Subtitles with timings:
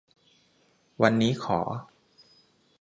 [1.01, 1.59] วันนี้ขอ